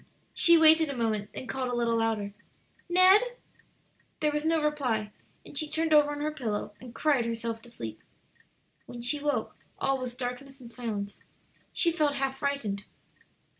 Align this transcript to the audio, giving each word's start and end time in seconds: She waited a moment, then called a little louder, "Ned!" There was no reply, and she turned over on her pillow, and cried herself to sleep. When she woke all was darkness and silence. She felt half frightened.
She 0.33 0.57
waited 0.57 0.89
a 0.89 0.97
moment, 0.97 1.31
then 1.31 1.45
called 1.45 1.69
a 1.71 1.75
little 1.75 1.97
louder, 1.97 2.33
"Ned!" 2.89 3.21
There 4.19 4.31
was 4.31 4.43
no 4.45 4.59
reply, 4.63 5.11
and 5.45 5.55
she 5.55 5.69
turned 5.69 5.93
over 5.93 6.09
on 6.09 6.21
her 6.21 6.31
pillow, 6.31 6.73
and 6.81 6.95
cried 6.95 7.27
herself 7.27 7.61
to 7.61 7.69
sleep. 7.69 8.01
When 8.87 9.03
she 9.03 9.19
woke 9.19 9.55
all 9.77 9.99
was 9.99 10.15
darkness 10.15 10.59
and 10.59 10.73
silence. 10.73 11.21
She 11.71 11.91
felt 11.91 12.15
half 12.15 12.39
frightened. 12.39 12.83